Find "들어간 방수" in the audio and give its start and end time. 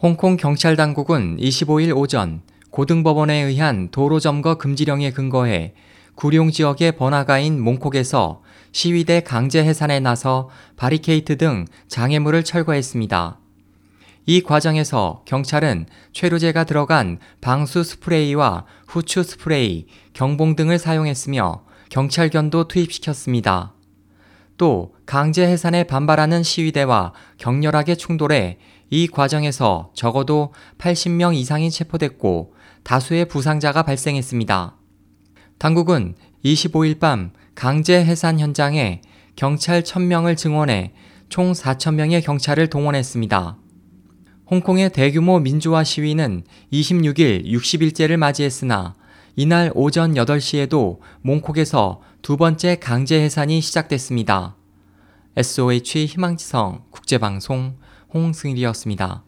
16.62-17.82